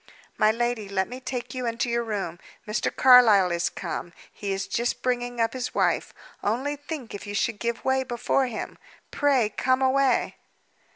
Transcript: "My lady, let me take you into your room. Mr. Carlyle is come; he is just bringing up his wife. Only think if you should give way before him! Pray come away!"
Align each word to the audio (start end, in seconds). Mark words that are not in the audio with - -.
"My 0.35 0.51
lady, 0.51 0.89
let 0.89 1.07
me 1.07 1.19
take 1.19 1.53
you 1.53 1.67
into 1.67 1.87
your 1.87 2.03
room. 2.03 2.39
Mr. 2.67 2.89
Carlyle 2.89 3.51
is 3.51 3.69
come; 3.69 4.13
he 4.33 4.51
is 4.51 4.65
just 4.67 5.03
bringing 5.03 5.39
up 5.39 5.53
his 5.53 5.75
wife. 5.75 6.11
Only 6.41 6.75
think 6.75 7.13
if 7.13 7.27
you 7.27 7.35
should 7.35 7.59
give 7.59 7.85
way 7.85 8.03
before 8.03 8.47
him! 8.47 8.79
Pray 9.11 9.47
come 9.49 9.83
away!" 9.83 10.37